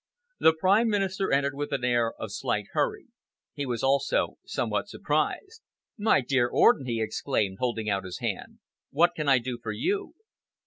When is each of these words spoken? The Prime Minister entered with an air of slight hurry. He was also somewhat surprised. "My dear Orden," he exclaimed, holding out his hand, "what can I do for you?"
The 0.39 0.53
Prime 0.59 0.87
Minister 0.89 1.31
entered 1.31 1.53
with 1.53 1.71
an 1.71 1.83
air 1.85 2.11
of 2.17 2.31
slight 2.31 2.65
hurry. 2.71 3.05
He 3.53 3.67
was 3.67 3.83
also 3.83 4.39
somewhat 4.43 4.87
surprised. 4.89 5.61
"My 5.95 6.21
dear 6.21 6.47
Orden," 6.47 6.87
he 6.87 6.99
exclaimed, 6.99 7.57
holding 7.59 7.87
out 7.87 8.03
his 8.03 8.17
hand, 8.17 8.57
"what 8.89 9.13
can 9.15 9.29
I 9.29 9.37
do 9.37 9.59
for 9.61 9.71
you?" 9.71 10.15